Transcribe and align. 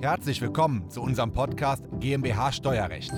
Herzlich 0.00 0.40
willkommen 0.40 0.88
zu 0.88 1.02
unserem 1.02 1.32
Podcast 1.32 1.82
GmbH 1.98 2.52
Steuerrecht. 2.52 3.10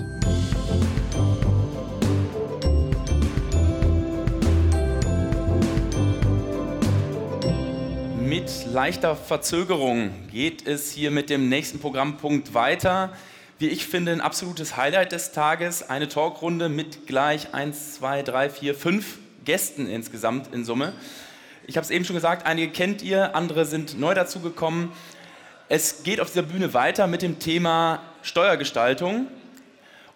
Mit 8.19 8.65
leichter 8.73 9.15
Verzögerung 9.15 10.09
geht 10.31 10.65
es 10.65 10.91
hier 10.91 11.11
mit 11.11 11.29
dem 11.29 11.49
nächsten 11.49 11.79
Programmpunkt 11.79 12.55
weiter. 12.55 13.13
Wie 13.59 13.67
ich 13.67 13.85
finde, 13.85 14.11
ein 14.13 14.21
absolutes 14.21 14.75
Highlight 14.75 15.11
des 15.11 15.33
Tages. 15.33 15.87
Eine 15.87 16.07
Talkrunde 16.07 16.67
mit 16.67 17.05
gleich 17.05 17.53
1, 17.53 17.93
2, 17.97 18.23
3, 18.23 18.49
4, 18.49 18.73
5 18.73 19.19
Gästen 19.45 19.87
insgesamt 19.87 20.51
in 20.51 20.65
Summe. 20.65 20.93
Ich 21.67 21.77
habe 21.77 21.85
es 21.85 21.91
eben 21.91 22.05
schon 22.05 22.15
gesagt, 22.15 22.47
einige 22.47 22.71
kennt 22.71 23.03
ihr, 23.03 23.35
andere 23.35 23.65
sind 23.65 23.99
neu 23.99 24.15
dazugekommen. 24.15 24.89
Es 25.73 26.03
geht 26.03 26.19
auf 26.19 26.27
dieser 26.27 26.41
Bühne 26.41 26.73
weiter 26.73 27.07
mit 27.07 27.21
dem 27.21 27.39
Thema 27.39 28.03
Steuergestaltung. 28.23 29.27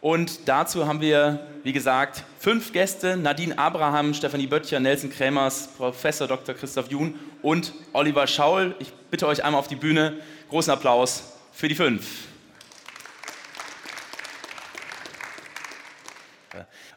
Und 0.01 0.49
dazu 0.49 0.85
haben 0.85 0.99
wir, 0.99 1.47
wie 1.63 1.71
gesagt, 1.71 2.25
fünf 2.39 2.73
Gäste: 2.73 3.15
Nadine 3.15 3.57
Abraham, 3.57 4.13
Stefanie 4.13 4.47
Böttcher, 4.47 4.81
Nelson 4.81 5.09
Krämers, 5.09 5.69
Professor 5.77 6.27
Dr. 6.27 6.55
Christoph 6.55 6.91
Jun 6.91 7.17
und 7.41 7.71
Oliver 7.93 8.27
Schaul. 8.27 8.75
Ich 8.79 8.91
bitte 9.09 9.27
euch 9.27 9.45
einmal 9.45 9.59
auf 9.59 9.69
die 9.69 9.77
Bühne. 9.77 10.17
Großen 10.49 10.73
Applaus 10.73 11.23
für 11.53 11.69
die 11.69 11.75
fünf. 11.75 12.05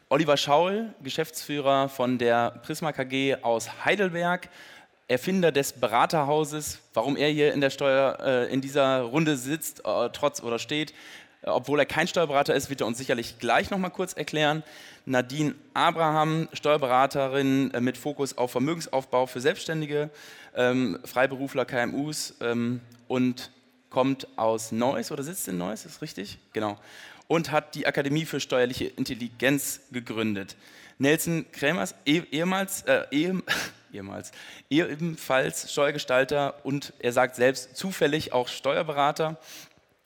Oliver 0.09 0.35
Schaul, 0.35 0.93
Geschäftsführer 1.01 1.87
von 1.87 2.17
der 2.17 2.51
Prisma 2.63 2.91
KG 2.91 3.37
aus 3.41 3.69
Heidelberg, 3.85 4.49
Erfinder 5.09 5.51
des 5.51 5.73
Beraterhauses, 5.73 6.79
warum 6.93 7.17
er 7.17 7.29
hier 7.29 7.53
in, 7.53 7.61
der 7.61 7.69
Steuer, 7.69 8.17
äh, 8.21 8.53
in 8.53 8.61
dieser 8.61 9.01
Runde 9.01 9.35
sitzt, 9.35 9.81
äh, 9.85 10.09
trotz 10.13 10.41
oder 10.41 10.59
steht, 10.59 10.93
äh, 11.41 11.49
obwohl 11.49 11.79
er 11.79 11.85
kein 11.85 12.07
Steuerberater 12.07 12.55
ist, 12.55 12.69
wird 12.69 12.81
er 12.81 12.87
uns 12.87 12.97
sicherlich 12.97 13.39
gleich 13.39 13.69
noch 13.71 13.77
mal 13.77 13.89
kurz 13.89 14.13
erklären. 14.13 14.63
Nadine 15.05 15.55
Abraham, 15.73 16.47
Steuerberaterin 16.53 17.73
äh, 17.73 17.81
mit 17.81 17.97
Fokus 17.97 18.37
auf 18.37 18.51
Vermögensaufbau 18.51 19.25
für 19.25 19.41
Selbstständige, 19.41 20.09
ähm, 20.55 20.99
Freiberufler, 21.03 21.65
KMUs 21.65 22.35
ähm, 22.41 22.81
und 23.07 23.51
kommt 23.89 24.27
aus 24.37 24.71
Neuss 24.71 25.11
oder 25.11 25.23
sitzt 25.23 25.47
in 25.47 25.57
Neuss, 25.57 25.85
ist 25.85 26.01
richtig? 26.01 26.37
Genau 26.53 26.77
und 27.29 27.51
hat 27.51 27.75
die 27.75 27.85
Akademie 27.85 28.25
für 28.25 28.39
steuerliche 28.39 28.85
Intelligenz 28.85 29.81
gegründet. 29.91 30.57
Nelson 30.97 31.45
Krämers, 31.51 31.93
eh, 32.05 32.23
ehemals, 32.31 32.81
äh, 32.81 33.05
eh, 33.11 33.33
ehemals, 33.93 34.31
ebenfalls 34.69 35.71
Steuergestalter 35.71 36.63
und 36.63 36.93
er 36.99 37.11
sagt 37.11 37.35
selbst 37.35 37.75
zufällig 37.75 38.33
auch 38.33 38.47
Steuerberater, 38.47 39.37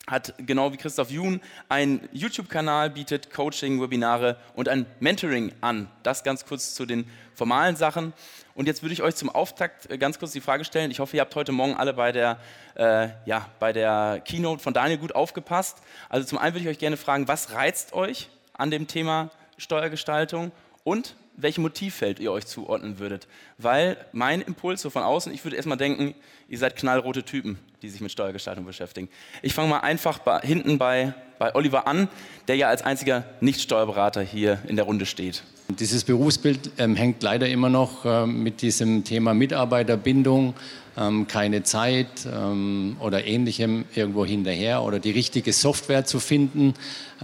hat 0.06 0.34
genau 0.38 0.72
wie 0.72 0.76
Christoph 0.76 1.10
Jun 1.10 1.40
einen 1.68 2.08
YouTube-Kanal, 2.12 2.90
bietet 2.90 3.32
Coaching, 3.32 3.80
Webinare 3.80 4.36
und 4.54 4.68
ein 4.68 4.86
Mentoring 5.00 5.52
an. 5.62 5.88
Das 6.02 6.24
ganz 6.24 6.44
kurz 6.44 6.74
zu 6.74 6.84
den 6.84 7.08
formalen 7.34 7.76
Sachen. 7.76 8.12
Und 8.54 8.66
jetzt 8.66 8.82
würde 8.82 8.92
ich 8.92 9.02
euch 9.02 9.16
zum 9.16 9.30
Auftakt 9.30 9.90
äh, 9.90 9.98
ganz 9.98 10.18
kurz 10.18 10.32
die 10.32 10.40
Frage 10.40 10.64
stellen. 10.64 10.90
Ich 10.90 11.00
hoffe, 11.00 11.16
ihr 11.16 11.22
habt 11.22 11.34
heute 11.34 11.52
Morgen 11.52 11.74
alle 11.74 11.94
bei 11.94 12.12
der, 12.12 12.38
äh, 12.76 13.08
ja, 13.24 13.48
bei 13.58 13.72
der 13.72 14.20
Keynote 14.24 14.62
von 14.62 14.74
Daniel 14.74 14.98
gut 14.98 15.14
aufgepasst. 15.14 15.78
Also 16.08 16.26
zum 16.26 16.38
einen 16.38 16.54
würde 16.54 16.64
ich 16.64 16.68
euch 16.68 16.78
gerne 16.78 16.96
fragen, 16.96 17.26
was 17.26 17.52
reizt 17.52 17.94
euch 17.94 18.28
an 18.52 18.70
dem 18.70 18.86
Thema 18.86 19.30
Steuergestaltung 19.56 20.52
und 20.84 21.16
welchem 21.36 21.62
Motivfeld 21.62 22.20
ihr 22.20 22.32
euch 22.32 22.46
zuordnen 22.46 22.98
würdet. 22.98 23.26
Weil 23.58 23.96
mein 24.12 24.40
Impuls 24.40 24.82
so 24.82 24.90
von 24.90 25.02
außen, 25.02 25.32
ich 25.32 25.44
würde 25.44 25.56
erstmal 25.56 25.78
denken, 25.78 26.14
ihr 26.48 26.58
seid 26.58 26.76
knallrote 26.76 27.24
Typen, 27.24 27.58
die 27.82 27.88
sich 27.88 28.00
mit 28.00 28.12
Steuergestaltung 28.12 28.64
beschäftigen. 28.64 29.08
Ich 29.42 29.54
fange 29.54 29.68
mal 29.68 29.80
einfach 29.80 30.18
bei, 30.18 30.40
hinten 30.40 30.78
bei, 30.78 31.14
bei 31.38 31.54
Oliver 31.54 31.86
an, 31.86 32.08
der 32.48 32.56
ja 32.56 32.68
als 32.68 32.82
einziger 32.82 33.24
Nicht-Steuerberater 33.40 34.22
hier 34.22 34.60
in 34.66 34.76
der 34.76 34.84
Runde 34.84 35.06
steht. 35.06 35.42
Dieses 35.78 36.04
Berufsbild 36.04 36.72
ähm, 36.78 36.94
hängt 36.94 37.22
leider 37.22 37.48
immer 37.48 37.68
noch 37.68 38.04
äh, 38.04 38.26
mit 38.26 38.62
diesem 38.62 39.04
Thema 39.04 39.34
Mitarbeiterbindung, 39.34 40.54
ähm, 40.96 41.26
keine 41.26 41.62
Zeit 41.62 42.06
ähm, 42.32 42.96
oder 43.00 43.24
ähnlichem 43.26 43.84
irgendwo 43.94 44.24
hinterher 44.24 44.82
oder 44.82 45.00
die 45.00 45.10
richtige 45.10 45.52
Software 45.52 46.04
zu 46.04 46.20
finden. 46.20 46.74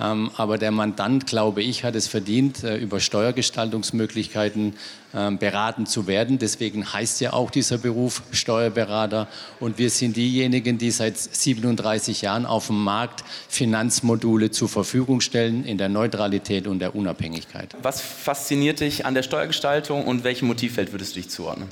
Ähm, 0.00 0.30
aber 0.36 0.58
der 0.58 0.70
Mandant, 0.70 1.26
glaube 1.26 1.62
ich, 1.62 1.84
hat 1.84 1.94
es 1.94 2.08
verdient, 2.08 2.64
äh, 2.64 2.76
über 2.78 2.98
Steuergestaltungsmöglichkeiten 3.00 4.74
beraten 5.12 5.86
zu 5.86 6.06
werden. 6.06 6.38
Deswegen 6.38 6.92
heißt 6.92 7.20
ja 7.20 7.32
auch 7.32 7.50
dieser 7.50 7.78
Beruf 7.78 8.22
Steuerberater. 8.30 9.28
Und 9.58 9.78
wir 9.78 9.90
sind 9.90 10.16
diejenigen, 10.16 10.78
die 10.78 10.90
seit 10.90 11.18
37 11.18 12.22
Jahren 12.22 12.46
auf 12.46 12.68
dem 12.68 12.82
Markt 12.82 13.24
Finanzmodule 13.48 14.50
zur 14.50 14.68
Verfügung 14.68 15.20
stellen 15.20 15.64
in 15.64 15.78
der 15.78 15.88
Neutralität 15.88 16.66
und 16.66 16.78
der 16.78 16.94
Unabhängigkeit. 16.94 17.74
Was 17.82 18.00
fasziniert 18.00 18.80
dich 18.80 19.04
an 19.06 19.14
der 19.14 19.22
Steuergestaltung 19.22 20.04
und 20.04 20.24
welchem 20.24 20.46
Motivfeld 20.46 20.92
würdest 20.92 21.16
du 21.16 21.20
dich 21.20 21.30
zuordnen? 21.30 21.68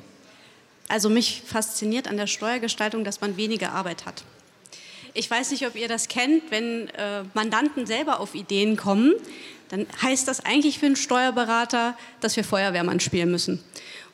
Also 0.88 1.10
mich 1.10 1.42
fasziniert 1.44 2.08
an 2.08 2.16
der 2.16 2.26
Steuergestaltung, 2.26 3.04
dass 3.04 3.20
man 3.20 3.36
weniger 3.36 3.72
Arbeit 3.72 4.06
hat. 4.06 4.24
Ich 5.18 5.28
weiß 5.28 5.50
nicht, 5.50 5.66
ob 5.66 5.74
ihr 5.74 5.88
das 5.88 6.06
kennt, 6.06 6.48
wenn 6.52 6.90
äh, 6.90 7.24
Mandanten 7.34 7.86
selber 7.86 8.20
auf 8.20 8.36
Ideen 8.36 8.76
kommen, 8.76 9.14
dann 9.68 9.84
heißt 10.00 10.28
das 10.28 10.44
eigentlich 10.44 10.78
für 10.78 10.86
einen 10.86 10.94
Steuerberater, 10.94 11.98
dass 12.20 12.36
wir 12.36 12.44
Feuerwehrmann 12.44 13.00
spielen 13.00 13.32
müssen. 13.32 13.60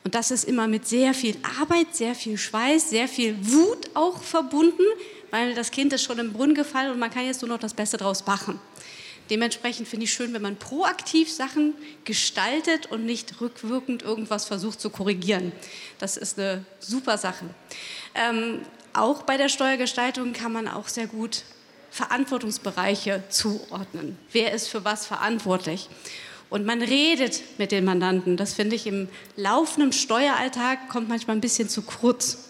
Und 0.03 0.15
das 0.15 0.31
ist 0.31 0.45
immer 0.45 0.67
mit 0.67 0.87
sehr 0.87 1.13
viel 1.13 1.37
Arbeit, 1.61 1.95
sehr 1.95 2.15
viel 2.15 2.39
Schweiß, 2.39 2.89
sehr 2.89 3.07
viel 3.07 3.37
Wut 3.39 3.91
auch 3.93 4.23
verbunden, 4.23 4.81
weil 5.29 5.53
das 5.53 5.69
Kind 5.69 5.93
ist 5.93 6.01
schon 6.01 6.17
im 6.17 6.33
Brunnen 6.33 6.55
gefallen 6.55 6.91
und 6.91 6.97
man 6.97 7.11
kann 7.11 7.27
jetzt 7.27 7.43
nur 7.43 7.49
noch 7.49 7.59
das 7.59 7.75
Beste 7.75 7.97
draus 7.97 8.25
machen. 8.25 8.59
Dementsprechend 9.29 9.87
finde 9.87 10.05
ich 10.05 10.13
schön, 10.13 10.33
wenn 10.33 10.41
man 10.41 10.55
proaktiv 10.55 11.31
Sachen 11.31 11.75
gestaltet 12.03 12.87
und 12.87 13.05
nicht 13.05 13.39
rückwirkend 13.41 14.01
irgendwas 14.01 14.45
versucht 14.45 14.81
zu 14.81 14.89
korrigieren. 14.89 15.51
Das 15.99 16.17
ist 16.17 16.39
eine 16.39 16.65
super 16.79 17.19
Sache. 17.19 17.45
Ähm, 18.15 18.61
auch 18.97 19.23
bei 19.23 19.37
der 19.37 19.49
Steuergestaltung 19.49 20.33
kann 20.33 20.51
man 20.51 20.67
auch 20.67 20.87
sehr 20.87 21.07
gut 21.07 21.43
Verantwortungsbereiche 21.91 23.23
zuordnen. 23.29 24.17
Wer 24.31 24.53
ist 24.53 24.67
für 24.67 24.83
was 24.83 25.05
verantwortlich? 25.05 25.89
Und 26.49 26.65
man 26.65 26.81
redet 26.81 27.41
mit 27.57 27.71
den 27.71 27.85
Mandanten. 27.85 28.37
Das 28.37 28.53
finde 28.53 28.75
ich 28.75 28.85
im 28.85 29.09
laufenden 29.35 29.93
Steueralltag 29.93 30.89
kommt 30.89 31.09
manchmal 31.09 31.37
ein 31.37 31.41
bisschen 31.41 31.69
zu 31.69 31.81
kurz. 31.81 32.49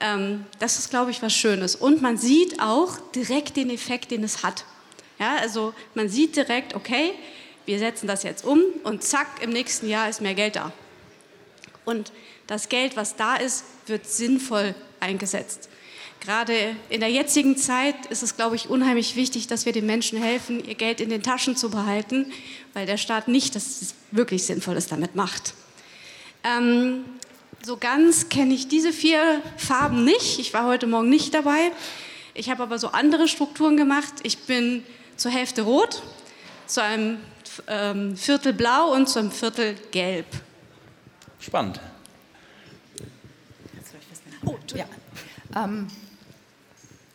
Ähm, 0.00 0.44
das 0.58 0.78
ist, 0.78 0.90
glaube 0.90 1.10
ich, 1.10 1.22
was 1.22 1.32
Schönes. 1.32 1.76
Und 1.76 2.02
man 2.02 2.18
sieht 2.18 2.60
auch 2.60 2.98
direkt 3.14 3.56
den 3.56 3.70
Effekt, 3.70 4.10
den 4.10 4.24
es 4.24 4.42
hat. 4.42 4.64
Ja, 5.18 5.36
also 5.36 5.72
man 5.94 6.08
sieht 6.08 6.36
direkt, 6.36 6.74
okay, 6.74 7.12
wir 7.64 7.78
setzen 7.78 8.06
das 8.06 8.24
jetzt 8.24 8.44
um 8.44 8.60
und 8.82 9.04
zack, 9.04 9.28
im 9.40 9.50
nächsten 9.50 9.88
Jahr 9.88 10.08
ist 10.08 10.20
mehr 10.20 10.34
Geld 10.34 10.56
da. 10.56 10.72
Und 11.84 12.12
das 12.48 12.68
Geld, 12.68 12.96
was 12.96 13.16
da 13.16 13.36
ist, 13.36 13.64
wird 13.86 14.06
sinnvoll 14.06 14.74
eingesetzt. 15.00 15.68
Gerade 16.22 16.76
in 16.88 17.00
der 17.00 17.10
jetzigen 17.10 17.56
Zeit 17.56 18.06
ist 18.06 18.22
es, 18.22 18.36
glaube 18.36 18.54
ich, 18.54 18.70
unheimlich 18.70 19.16
wichtig, 19.16 19.48
dass 19.48 19.66
wir 19.66 19.72
den 19.72 19.86
Menschen 19.86 20.22
helfen, 20.22 20.64
ihr 20.64 20.76
Geld 20.76 21.00
in 21.00 21.08
den 21.08 21.24
Taschen 21.24 21.56
zu 21.56 21.68
behalten, 21.68 22.30
weil 22.74 22.86
der 22.86 22.96
Staat 22.96 23.26
nicht 23.26 23.56
das 23.56 23.96
wirklich 24.12 24.44
Sinnvolles 24.44 24.86
damit 24.86 25.16
macht. 25.16 25.54
Ähm, 26.44 27.04
so 27.64 27.76
ganz 27.76 28.28
kenne 28.28 28.54
ich 28.54 28.68
diese 28.68 28.92
vier 28.92 29.42
Farben 29.56 30.04
nicht. 30.04 30.38
Ich 30.38 30.54
war 30.54 30.64
heute 30.66 30.86
Morgen 30.86 31.08
nicht 31.08 31.34
dabei. 31.34 31.72
Ich 32.34 32.50
habe 32.50 32.62
aber 32.62 32.78
so 32.78 32.88
andere 32.88 33.26
Strukturen 33.26 33.76
gemacht. 33.76 34.14
Ich 34.22 34.38
bin 34.44 34.84
zur 35.16 35.32
Hälfte 35.32 35.62
rot, 35.62 36.04
zu 36.66 36.84
einem 36.84 37.18
ähm, 37.66 38.16
Viertel 38.16 38.52
blau 38.52 38.92
und 38.94 39.08
zu 39.08 39.18
einem 39.18 39.32
Viertel 39.32 39.74
gelb. 39.90 40.26
Spannend. 41.40 41.80
Oh, 44.46 44.56
ja. 44.76 44.84
Ähm, 45.56 45.88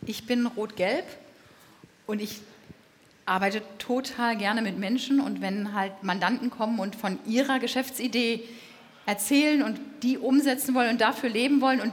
ich 0.08 0.26
bin 0.26 0.46
rot-gelb 0.46 1.04
und 2.06 2.20
ich 2.20 2.40
arbeite 3.26 3.62
total 3.76 4.36
gerne 4.36 4.62
mit 4.62 4.78
Menschen 4.78 5.20
und 5.20 5.42
wenn 5.42 5.74
halt 5.74 6.02
Mandanten 6.02 6.50
kommen 6.50 6.78
und 6.78 6.96
von 6.96 7.18
ihrer 7.26 7.58
Geschäftsidee 7.58 8.42
erzählen 9.04 9.62
und 9.62 9.78
die 10.02 10.16
umsetzen 10.18 10.74
wollen 10.74 10.90
und 10.90 11.00
dafür 11.00 11.28
leben 11.28 11.60
wollen 11.60 11.80
und 11.80 11.92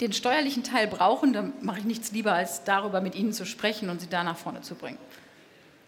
den 0.00 0.12
steuerlichen 0.12 0.62
Teil 0.62 0.86
brauchen, 0.86 1.32
dann 1.32 1.54
mache 1.62 1.78
ich 1.78 1.84
nichts 1.86 2.12
lieber, 2.12 2.34
als 2.34 2.64
darüber 2.64 3.00
mit 3.00 3.14
ihnen 3.14 3.32
zu 3.32 3.46
sprechen 3.46 3.88
und 3.88 4.02
sie 4.02 4.08
da 4.08 4.22
nach 4.22 4.36
vorne 4.36 4.60
zu 4.60 4.74
bringen. 4.74 4.98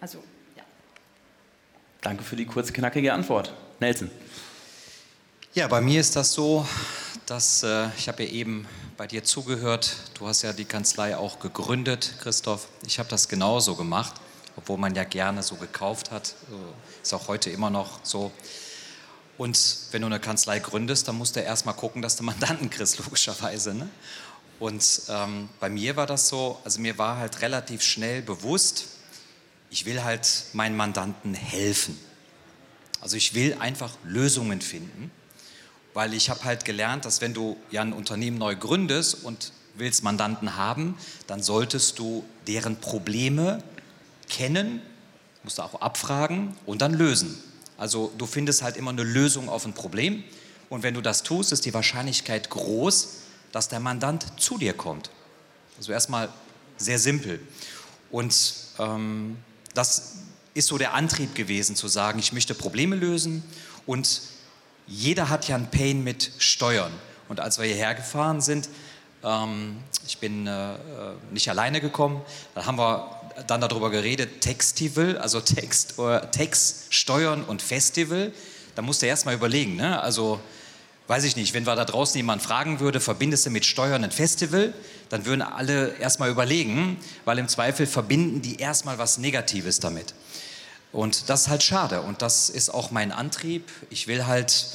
Also, 0.00 0.18
ja. 0.56 0.62
Danke 2.00 2.24
für 2.24 2.36
die 2.36 2.46
kurze, 2.46 2.72
knackige 2.72 3.12
Antwort. 3.12 3.52
Nelson. 3.80 4.10
Ja, 5.52 5.68
bei 5.68 5.82
mir 5.82 6.00
ist 6.00 6.16
das 6.16 6.32
so, 6.32 6.66
dass 7.26 7.62
äh, 7.62 7.88
ich 7.98 8.08
habe 8.08 8.24
ja 8.24 8.30
eben 8.30 8.66
bei 8.98 9.06
dir 9.06 9.22
zugehört. 9.22 9.94
Du 10.14 10.26
hast 10.26 10.42
ja 10.42 10.52
die 10.52 10.64
Kanzlei 10.64 11.16
auch 11.16 11.38
gegründet, 11.38 12.14
Christoph. 12.20 12.66
Ich 12.84 12.98
habe 12.98 13.08
das 13.08 13.28
genauso 13.28 13.76
gemacht, 13.76 14.14
obwohl 14.56 14.76
man 14.76 14.92
ja 14.96 15.04
gerne 15.04 15.44
so 15.44 15.54
gekauft 15.54 16.10
hat. 16.10 16.34
Ist 17.00 17.14
auch 17.14 17.28
heute 17.28 17.48
immer 17.48 17.70
noch 17.70 18.00
so. 18.02 18.32
Und 19.38 19.56
wenn 19.92 20.00
du 20.02 20.06
eine 20.06 20.18
Kanzlei 20.18 20.58
gründest, 20.58 21.06
dann 21.06 21.16
musst 21.16 21.36
du 21.36 21.40
erstmal 21.40 21.74
gucken, 21.74 22.02
dass 22.02 22.16
du 22.16 22.24
Mandanten 22.24 22.70
kriegst, 22.70 22.98
logischerweise. 23.04 23.72
Ne? 23.72 23.88
Und 24.58 25.02
ähm, 25.08 25.48
bei 25.60 25.68
mir 25.68 25.94
war 25.94 26.08
das 26.08 26.28
so, 26.28 26.58
also 26.64 26.80
mir 26.80 26.98
war 26.98 27.18
halt 27.18 27.40
relativ 27.40 27.82
schnell 27.82 28.20
bewusst, 28.20 28.86
ich 29.70 29.86
will 29.86 30.02
halt 30.02 30.46
meinen 30.54 30.76
Mandanten 30.76 31.34
helfen. 31.34 31.96
Also 33.00 33.16
ich 33.16 33.32
will 33.32 33.54
einfach 33.60 33.92
Lösungen 34.02 34.60
finden, 34.60 35.12
weil 35.98 36.14
ich 36.14 36.30
habe 36.30 36.44
halt 36.44 36.64
gelernt, 36.64 37.04
dass 37.04 37.20
wenn 37.20 37.34
du 37.34 37.56
ja 37.72 37.82
ein 37.82 37.92
Unternehmen 37.92 38.38
neu 38.38 38.54
gründest 38.54 39.24
und 39.24 39.50
willst 39.74 40.04
Mandanten 40.04 40.54
haben, 40.54 40.96
dann 41.26 41.42
solltest 41.42 41.98
du 41.98 42.24
deren 42.46 42.76
Probleme 42.76 43.64
kennen, 44.28 44.80
musst 45.42 45.58
du 45.58 45.62
auch 45.62 45.80
abfragen 45.80 46.56
und 46.66 46.82
dann 46.82 46.94
lösen. 46.94 47.36
Also 47.78 48.12
du 48.16 48.26
findest 48.26 48.62
halt 48.62 48.76
immer 48.76 48.92
eine 48.92 49.02
Lösung 49.02 49.48
auf 49.48 49.66
ein 49.66 49.72
Problem 49.72 50.22
und 50.68 50.84
wenn 50.84 50.94
du 50.94 51.00
das 51.00 51.24
tust, 51.24 51.50
ist 51.50 51.64
die 51.64 51.74
Wahrscheinlichkeit 51.74 52.48
groß, 52.48 53.14
dass 53.50 53.68
der 53.68 53.80
Mandant 53.80 54.24
zu 54.40 54.56
dir 54.56 54.74
kommt. 54.74 55.10
Also 55.78 55.90
erstmal 55.90 56.28
sehr 56.76 57.00
simpel. 57.00 57.40
Und 58.12 58.54
ähm, 58.78 59.36
das 59.74 60.18
ist 60.54 60.68
so 60.68 60.78
der 60.78 60.94
Antrieb 60.94 61.34
gewesen, 61.34 61.74
zu 61.74 61.88
sagen, 61.88 62.20
ich 62.20 62.32
möchte 62.32 62.54
Probleme 62.54 62.94
lösen 62.94 63.42
und 63.84 64.20
jeder 64.88 65.28
hat 65.28 65.48
ja 65.48 65.56
ein 65.56 65.70
Pain 65.70 66.02
mit 66.02 66.32
Steuern. 66.38 66.92
Und 67.28 67.40
als 67.40 67.58
wir 67.58 67.66
hierher 67.66 67.94
gefahren 67.94 68.40
sind, 68.40 68.68
ähm, 69.22 69.76
ich 70.06 70.18
bin 70.18 70.46
äh, 70.46 70.74
nicht 71.30 71.48
alleine 71.48 71.80
gekommen, 71.80 72.22
da 72.54 72.64
haben 72.64 72.78
wir 72.78 73.10
dann 73.46 73.60
darüber 73.60 73.90
geredet, 73.90 74.40
Textival, 74.40 75.18
also 75.18 75.40
Text, 75.40 75.98
äh, 75.98 76.26
Text, 76.30 76.92
Steuern 76.94 77.44
und 77.44 77.62
Festival. 77.62 78.32
Da 78.74 78.82
musst 78.82 79.02
du 79.02 79.06
erst 79.06 79.26
mal 79.26 79.34
überlegen, 79.34 79.76
ne? 79.76 80.00
also 80.00 80.40
weiß 81.08 81.24
ich 81.24 81.36
nicht, 81.36 81.54
wenn 81.54 81.66
wir 81.66 81.74
da 81.74 81.84
draußen 81.84 82.16
jemand 82.16 82.42
fragen 82.42 82.80
würde, 82.80 83.00
verbindest 83.00 83.46
du 83.46 83.50
mit 83.50 83.64
Steuern 83.64 84.04
ein 84.04 84.10
Festival, 84.10 84.74
dann 85.08 85.24
würden 85.24 85.42
alle 85.42 85.96
erstmal 85.96 86.30
überlegen, 86.30 86.98
weil 87.24 87.38
im 87.38 87.48
Zweifel 87.48 87.86
verbinden 87.86 88.42
die 88.42 88.56
erstmal 88.56 88.98
was 88.98 89.18
Negatives 89.18 89.80
damit. 89.80 90.14
Und 90.92 91.28
das 91.28 91.42
ist 91.42 91.48
halt 91.48 91.62
schade 91.62 92.00
und 92.02 92.22
das 92.22 92.48
ist 92.48 92.70
auch 92.70 92.90
mein 92.90 93.12
Antrieb. 93.12 93.68
Ich 93.90 94.06
will 94.06 94.26
halt, 94.26 94.66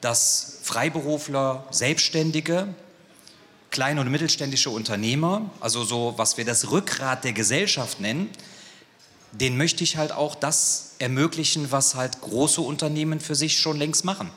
dass 0.00 0.58
Freiberufler, 0.62 1.64
Selbstständige, 1.70 2.68
kleine 3.70 4.00
und 4.00 4.10
mittelständische 4.10 4.70
Unternehmer, 4.70 5.50
also 5.60 5.84
so, 5.84 6.14
was 6.16 6.36
wir 6.36 6.44
das 6.44 6.70
Rückgrat 6.70 7.24
der 7.24 7.32
Gesellschaft 7.32 8.00
nennen, 8.00 8.30
den 9.32 9.56
möchte 9.56 9.84
ich 9.84 9.96
halt 9.96 10.12
auch 10.12 10.34
das 10.34 10.92
ermöglichen, 10.98 11.70
was 11.70 11.94
halt 11.94 12.20
große 12.20 12.60
Unternehmen 12.60 13.20
für 13.20 13.34
sich 13.34 13.58
schon 13.58 13.78
längst 13.78 14.04
machen. 14.04 14.30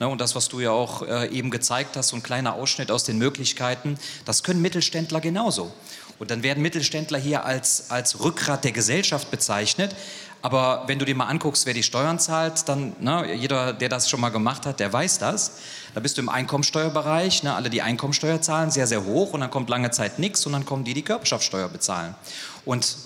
Ne, 0.00 0.08
und 0.08 0.20
das, 0.20 0.34
was 0.34 0.48
du 0.48 0.58
ja 0.58 0.70
auch 0.70 1.02
äh, 1.02 1.28
eben 1.28 1.50
gezeigt 1.50 1.96
hast, 1.96 2.08
so 2.08 2.16
ein 2.16 2.22
kleiner 2.22 2.54
Ausschnitt 2.54 2.90
aus 2.90 3.04
den 3.04 3.18
Möglichkeiten, 3.18 3.98
das 4.24 4.42
können 4.42 4.60
Mittelständler 4.60 5.20
genauso. 5.20 5.72
Und 6.18 6.30
dann 6.30 6.42
werden 6.42 6.62
Mittelständler 6.62 7.18
hier 7.18 7.44
als, 7.44 7.90
als 7.90 8.20
Rückgrat 8.20 8.64
der 8.64 8.72
Gesellschaft 8.72 9.30
bezeichnet. 9.30 9.94
Aber 10.42 10.82
wenn 10.88 10.98
du 10.98 11.04
dir 11.04 11.14
mal 11.14 11.26
anguckst, 11.26 11.66
wer 11.66 11.74
die 11.74 11.84
Steuern 11.84 12.18
zahlt, 12.18 12.68
dann, 12.68 12.96
ne, 12.98 13.32
jeder, 13.32 13.72
der 13.72 13.88
das 13.88 14.10
schon 14.10 14.20
mal 14.20 14.30
gemacht 14.30 14.66
hat, 14.66 14.80
der 14.80 14.92
weiß 14.92 15.18
das. 15.18 15.52
Da 15.94 16.00
bist 16.00 16.18
du 16.18 16.22
im 16.22 16.28
Einkommensteuerbereich, 16.28 17.44
ne, 17.44 17.54
alle 17.54 17.70
die 17.70 17.80
Einkommensteuer 17.80 18.42
zahlen, 18.42 18.72
sehr, 18.72 18.88
sehr 18.88 19.04
hoch 19.04 19.32
und 19.32 19.40
dann 19.40 19.50
kommt 19.50 19.70
lange 19.70 19.92
Zeit 19.92 20.18
nichts 20.18 20.44
und 20.44 20.52
dann 20.52 20.66
kommen 20.66 20.82
die, 20.82 20.94
die 20.94 21.02
Körperschaftssteuer 21.02 21.68
bezahlen. 21.68 22.16
Und 22.64 22.96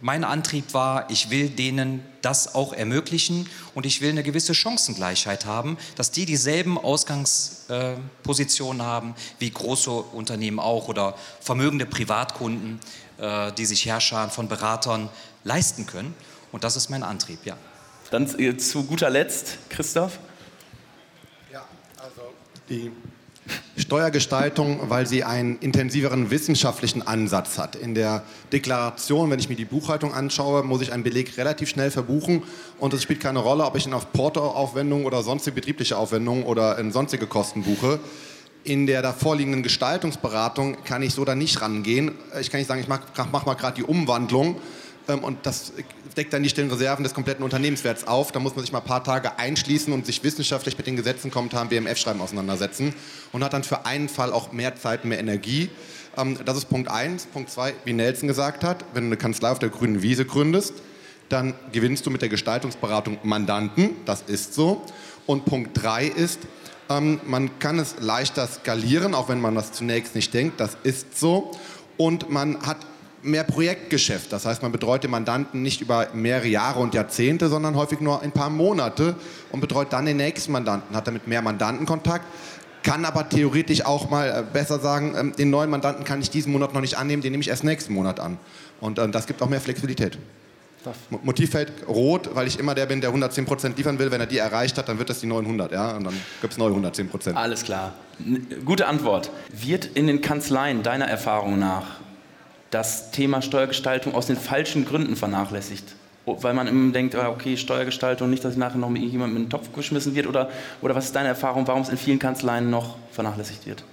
mein 0.00 0.24
Antrieb 0.24 0.72
war, 0.74 1.08
ich 1.10 1.30
will 1.30 1.50
denen 1.50 2.04
das 2.22 2.54
auch 2.54 2.72
ermöglichen 2.72 3.48
und 3.74 3.84
ich 3.86 4.00
will 4.00 4.10
eine 4.10 4.22
gewisse 4.22 4.54
Chancengleichheit 4.54 5.46
haben, 5.46 5.76
dass 5.96 6.10
die 6.10 6.26
dieselben 6.26 6.78
Ausgangspositionen 6.78 8.82
haben 8.82 9.14
wie 9.38 9.50
große 9.50 9.90
Unternehmen 9.90 10.60
auch 10.60 10.88
oder 10.88 11.14
vermögende 11.40 11.86
Privatkunden, 11.86 12.80
äh, 13.18 13.52
die 13.52 13.66
sich 13.66 13.86
Herrscharen 13.86 14.30
von 14.30 14.48
Beratern 14.48 15.08
leisten 15.44 15.86
können. 15.86 16.14
Und 16.52 16.64
das 16.64 16.76
ist 16.76 16.90
mein 16.90 17.02
Antrieb, 17.02 17.40
ja. 17.44 17.56
Dann 18.10 18.28
zu 18.58 18.84
guter 18.84 19.10
Letzt, 19.10 19.58
Christoph. 19.68 20.18
Ja, 21.52 21.64
also 21.98 22.22
die 22.68 22.92
Steuergestaltung, 23.76 24.80
weil 24.88 25.06
sie 25.06 25.22
einen 25.22 25.58
intensiveren 25.58 26.30
wissenschaftlichen 26.30 27.06
Ansatz 27.06 27.58
hat. 27.58 27.76
In 27.76 27.94
der 27.94 28.22
Deklaration, 28.52 29.30
wenn 29.30 29.38
ich 29.38 29.48
mir 29.48 29.54
die 29.54 29.64
Buchhaltung 29.64 30.14
anschaue, 30.14 30.62
muss 30.62 30.80
ich 30.80 30.92
einen 30.92 31.02
Beleg 31.02 31.36
relativ 31.36 31.68
schnell 31.68 31.90
verbuchen 31.90 32.42
und 32.78 32.94
es 32.94 33.02
spielt 33.02 33.20
keine 33.20 33.40
Rolle, 33.40 33.64
ob 33.64 33.76
ich 33.76 33.86
ihn 33.86 33.92
auf 33.92 34.12
Portoaufwendungen 34.12 35.06
oder 35.06 35.22
sonstige 35.22 35.54
betriebliche 35.54 35.96
Aufwendungen 35.98 36.44
oder 36.44 36.78
in 36.78 36.90
sonstige 36.90 37.26
Kosten 37.26 37.64
buche. 37.64 38.00
In 38.64 38.86
der 38.86 39.02
davorliegenden 39.02 39.62
Gestaltungsberatung 39.62 40.82
kann 40.84 41.02
ich 41.02 41.14
so 41.14 41.24
da 41.24 41.34
nicht 41.34 41.60
rangehen. 41.60 42.12
Ich 42.40 42.50
kann 42.50 42.58
nicht 42.58 42.66
sagen, 42.66 42.80
ich 42.80 42.88
mache 42.88 43.04
mach 43.30 43.46
mal 43.46 43.54
gerade 43.54 43.76
die 43.76 43.84
Umwandlung 43.84 44.56
und 45.14 45.44
das 45.44 45.72
deckt 46.16 46.32
dann 46.32 46.42
nicht 46.42 46.56
den 46.56 46.70
Reserven 46.70 47.02
des 47.02 47.14
kompletten 47.14 47.44
Unternehmenswerts 47.44 48.06
auf. 48.06 48.32
Da 48.32 48.40
muss 48.40 48.56
man 48.56 48.64
sich 48.64 48.72
mal 48.72 48.80
ein 48.80 48.84
paar 48.84 49.04
Tage 49.04 49.38
einschließen 49.38 49.92
und 49.92 50.06
sich 50.06 50.24
wissenschaftlich 50.24 50.76
mit 50.76 50.86
den 50.86 50.96
Gesetzen, 50.96 51.30
Kommentaren, 51.30 51.68
BMF-Schreiben 51.68 52.20
auseinandersetzen 52.20 52.94
und 53.32 53.44
hat 53.44 53.52
dann 53.52 53.64
für 53.64 53.86
einen 53.86 54.08
Fall 54.08 54.32
auch 54.32 54.52
mehr 54.52 54.76
Zeit, 54.76 55.04
mehr 55.04 55.18
Energie. 55.18 55.70
Ähm, 56.16 56.38
das 56.44 56.56
ist 56.56 56.68
Punkt 56.68 56.90
1. 56.90 57.26
Punkt 57.26 57.50
2, 57.50 57.74
wie 57.84 57.92
Nelson 57.92 58.28
gesagt 58.28 58.64
hat, 58.64 58.84
wenn 58.94 59.04
du 59.04 59.08
eine 59.08 59.16
Kanzlei 59.16 59.50
auf 59.50 59.58
der 59.58 59.68
grünen 59.68 60.02
Wiese 60.02 60.24
gründest, 60.24 60.74
dann 61.28 61.54
gewinnst 61.72 62.06
du 62.06 62.10
mit 62.10 62.22
der 62.22 62.28
Gestaltungsberatung 62.28 63.18
Mandanten. 63.22 63.96
Das 64.04 64.22
ist 64.22 64.54
so. 64.54 64.82
Und 65.26 65.44
Punkt 65.44 65.70
3 65.82 66.06
ist, 66.06 66.40
ähm, 66.88 67.20
man 67.24 67.58
kann 67.58 67.78
es 67.78 67.96
leichter 68.00 68.46
skalieren, 68.46 69.14
auch 69.14 69.28
wenn 69.28 69.40
man 69.40 69.54
das 69.54 69.72
zunächst 69.72 70.14
nicht 70.14 70.32
denkt. 70.34 70.60
Das 70.60 70.76
ist 70.82 71.18
so. 71.18 71.50
Und 71.96 72.30
man 72.30 72.62
hat 72.62 72.78
mehr 73.22 73.44
Projektgeschäft. 73.44 74.32
Das 74.32 74.46
heißt, 74.46 74.62
man 74.62 74.72
betreut 74.72 75.02
den 75.02 75.10
Mandanten 75.10 75.62
nicht 75.62 75.80
über 75.80 76.08
mehrere 76.14 76.48
Jahre 76.48 76.80
und 76.80 76.94
Jahrzehnte, 76.94 77.48
sondern 77.48 77.76
häufig 77.76 78.00
nur 78.00 78.22
ein 78.22 78.32
paar 78.32 78.50
Monate 78.50 79.16
und 79.52 79.60
betreut 79.60 79.92
dann 79.92 80.06
den 80.06 80.16
nächsten 80.16 80.52
Mandanten, 80.52 80.94
hat 80.94 81.06
damit 81.06 81.26
mehr 81.26 81.42
Mandantenkontakt, 81.42 82.24
kann 82.82 83.04
aber 83.04 83.28
theoretisch 83.28 83.84
auch 83.84 84.10
mal 84.10 84.28
äh, 84.28 84.44
besser 84.52 84.78
sagen, 84.78 85.14
ähm, 85.18 85.32
den 85.36 85.50
neuen 85.50 85.70
Mandanten 85.70 86.04
kann 86.04 86.20
ich 86.20 86.30
diesen 86.30 86.52
Monat 86.52 86.72
noch 86.72 86.80
nicht 86.80 86.96
annehmen, 86.96 87.20
den 87.20 87.32
nehme 87.32 87.42
ich 87.42 87.48
erst 87.48 87.64
nächsten 87.64 87.92
Monat 87.92 88.20
an. 88.20 88.38
Und 88.80 88.98
äh, 88.98 89.08
das 89.08 89.26
gibt 89.26 89.42
auch 89.42 89.48
mehr 89.48 89.60
Flexibilität. 89.60 90.18
Motivfeld 91.22 91.72
rot, 91.88 92.30
weil 92.34 92.46
ich 92.46 92.60
immer 92.60 92.74
der 92.76 92.86
bin, 92.86 93.00
der 93.00 93.10
110% 93.12 93.76
liefern 93.76 93.98
will. 93.98 94.12
Wenn 94.12 94.20
er 94.20 94.26
die 94.26 94.38
erreicht 94.38 94.78
hat, 94.78 94.88
dann 94.88 94.98
wird 94.98 95.10
das 95.10 95.18
die 95.18 95.26
900, 95.26 95.72
ja, 95.72 95.96
und 95.96 96.04
dann 96.04 96.14
gibt 96.40 96.52
es 96.52 96.58
neue 96.58 96.72
110%. 96.74 97.34
Alles 97.34 97.64
klar. 97.64 97.94
Gute 98.64 98.86
Antwort. 98.86 99.30
Wird 99.52 99.84
in 99.84 100.06
den 100.06 100.20
Kanzleien 100.20 100.84
deiner 100.84 101.06
Erfahrung 101.06 101.58
nach 101.58 101.96
das 102.76 103.10
Thema 103.10 103.40
Steuergestaltung 103.40 104.14
aus 104.14 104.26
den 104.26 104.36
falschen 104.36 104.84
Gründen 104.84 105.16
vernachlässigt. 105.16 105.94
Weil 106.26 106.54
man 106.54 106.66
immer 106.66 106.92
denkt, 106.92 107.14
ah, 107.14 107.30
okay, 107.30 107.56
Steuergestaltung, 107.56 108.28
nicht, 108.28 108.44
dass 108.44 108.56
nachher 108.56 108.78
noch 108.78 108.90
mit 108.90 109.02
jemandem 109.02 109.36
in 109.36 109.42
den 109.44 109.50
Topf 109.50 109.72
geschmissen 109.72 110.14
wird. 110.14 110.26
Oder, 110.26 110.50
oder 110.82 110.94
was 110.94 111.06
ist 111.06 111.14
deine 111.14 111.28
Erfahrung, 111.28 111.66
warum 111.66 111.82
es 111.82 111.88
in 111.88 111.96
vielen 111.96 112.18
Kanzleien 112.18 112.68
noch 112.68 112.96
vernachlässigt 113.12 113.66
wird? 113.66 113.84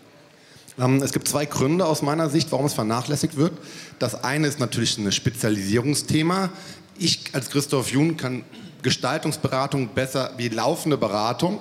Ähm, 0.79 1.01
es 1.01 1.13
gibt 1.13 1.27
zwei 1.27 1.45
Gründe 1.45 1.85
aus 1.85 2.01
meiner 2.01 2.29
Sicht, 2.29 2.51
warum 2.51 2.65
es 2.65 2.73
vernachlässigt 2.73 3.37
wird. 3.37 3.53
Das 3.99 4.23
eine 4.23 4.47
ist 4.47 4.59
natürlich 4.59 4.97
ein 4.97 5.11
Spezialisierungsthema. 5.11 6.49
Ich 6.97 7.21
als 7.33 7.49
Christoph 7.49 7.91
Jun 7.91 8.17
kann 8.17 8.43
Gestaltungsberatung 8.81 9.89
besser 9.89 10.31
wie 10.37 10.49
laufende 10.49 10.97
Beratung. 10.97 11.59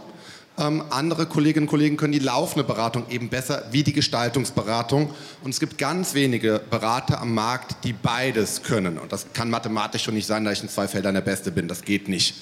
Ähm, 0.59 0.83
andere 0.91 1.27
Kolleginnen 1.27 1.65
und 1.67 1.71
Kollegen 1.71 1.97
können 1.97 2.13
die 2.13 2.19
laufende 2.19 2.65
Beratung 2.65 3.09
eben 3.09 3.29
besser 3.31 3.65
wie 3.71 3.83
die 3.83 3.95
Gestaltungsberatung. 3.95 5.11
Und 5.43 5.51
es 5.51 5.61
gibt 5.61 5.79
ganz 5.79 6.13
wenige 6.13 6.61
Berater 6.71 7.21
am 7.21 7.33
Markt, 7.35 7.85
die 7.85 7.95
beides 7.95 8.63
können. 8.63 8.99
Und 8.99 9.13
das 9.13 9.27
kann 9.33 9.49
mathematisch 9.49 10.03
schon 10.03 10.15
nicht 10.15 10.27
sein, 10.27 10.45
dass 10.45 10.59
ich 10.59 10.63
in 10.63 10.69
zwei 10.69 10.89
Feldern 10.89 11.15
der 11.15 11.23
Beste 11.23 11.51
bin. 11.51 11.69
Das 11.69 11.83
geht 11.83 12.09
nicht. 12.09 12.35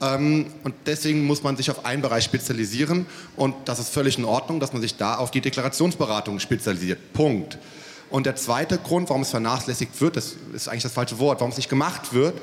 Ähm, 0.00 0.46
und 0.64 0.74
deswegen 0.86 1.24
muss 1.24 1.42
man 1.42 1.56
sich 1.58 1.70
auf 1.70 1.84
einen 1.84 2.00
Bereich 2.00 2.24
spezialisieren. 2.24 3.06
Und 3.36 3.54
das 3.66 3.78
ist 3.78 3.90
völlig 3.90 4.16
in 4.16 4.24
Ordnung, 4.24 4.58
dass 4.58 4.72
man 4.72 4.80
sich 4.80 4.96
da 4.96 5.16
auf 5.16 5.30
die 5.30 5.42
Deklarationsberatung 5.42 6.40
spezialisiert. 6.40 7.12
Punkt. 7.12 7.58
Und 8.08 8.26
der 8.26 8.36
zweite 8.36 8.78
Grund, 8.78 9.08
warum 9.08 9.22
es 9.22 9.30
vernachlässigt 9.30 9.98
wird, 10.00 10.16
das 10.16 10.36
ist 10.52 10.68
eigentlich 10.68 10.82
das 10.82 10.92
falsche 10.92 11.18
Wort, 11.18 11.40
warum 11.40 11.50
es 11.50 11.56
nicht 11.56 11.70
gemacht 11.70 12.12
wird, 12.12 12.34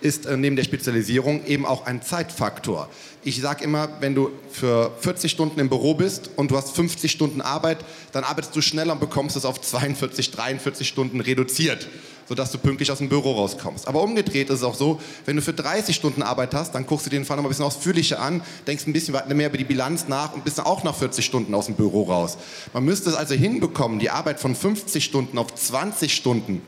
ist 0.00 0.26
äh, 0.26 0.36
neben 0.36 0.56
der 0.56 0.64
Spezialisierung 0.64 1.44
eben 1.46 1.66
auch 1.66 1.86
ein 1.86 2.02
Zeitfaktor. 2.02 2.88
Ich 3.24 3.40
sage 3.40 3.64
immer, 3.64 3.88
wenn 4.00 4.14
du 4.14 4.30
für 4.50 4.92
40 5.00 5.30
Stunden 5.30 5.58
im 5.60 5.68
Büro 5.68 5.94
bist 5.94 6.30
und 6.36 6.50
du 6.50 6.56
hast 6.56 6.74
50 6.74 7.10
Stunden 7.10 7.40
Arbeit, 7.40 7.78
dann 8.12 8.24
arbeitest 8.24 8.54
du 8.54 8.60
schneller 8.60 8.92
und 8.92 9.00
bekommst 9.00 9.36
es 9.36 9.44
auf 9.44 9.60
42, 9.60 10.30
43 10.30 10.86
Stunden 10.86 11.20
reduziert, 11.20 11.88
sodass 12.28 12.52
du 12.52 12.58
pünktlich 12.58 12.92
aus 12.92 12.98
dem 12.98 13.08
Büro 13.08 13.32
rauskommst. 13.32 13.88
Aber 13.88 14.02
umgedreht 14.02 14.50
ist 14.50 14.56
es 14.56 14.62
auch 14.62 14.76
so, 14.76 15.00
wenn 15.26 15.36
du 15.36 15.42
für 15.42 15.52
30 15.52 15.96
Stunden 15.96 16.22
Arbeit 16.22 16.54
hast, 16.54 16.74
dann 16.74 16.86
guckst 16.86 17.06
du 17.06 17.10
den 17.10 17.24
Fall 17.24 17.36
noch 17.36 17.44
ein 17.44 17.48
bisschen 17.48 17.64
ausführlicher 17.64 18.20
an, 18.20 18.40
denkst 18.66 18.86
ein 18.86 18.92
bisschen 18.92 19.14
mehr 19.36 19.48
über 19.48 19.58
die 19.58 19.64
Bilanz 19.64 20.06
nach 20.06 20.32
und 20.32 20.44
bist 20.44 20.58
dann 20.58 20.66
auch 20.66 20.84
nach 20.84 20.94
40 20.94 21.24
Stunden 21.24 21.54
aus 21.54 21.66
dem 21.66 21.74
Büro 21.74 22.04
raus. 22.04 22.38
Man 22.72 22.84
müsste 22.84 23.10
es 23.10 23.16
also 23.16 23.34
hinbekommen, 23.34 23.98
die 23.98 24.10
Arbeit 24.10 24.38
von 24.38 24.54
50 24.54 25.04
Stunden 25.04 25.38
auf 25.38 25.54
20 25.54 26.14
Stunden 26.14 26.62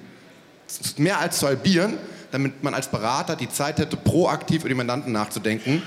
mehr 0.96 1.20
als 1.20 1.38
zu 1.38 1.46
halbieren, 1.46 1.98
damit 2.30 2.62
man 2.62 2.74
als 2.74 2.88
Berater 2.88 3.36
die 3.36 3.48
Zeit 3.48 3.78
hätte, 3.78 3.96
proaktiv 3.96 4.60
über 4.60 4.68
die 4.68 4.74
Mandanten 4.74 5.12
nachzudenken 5.12 5.82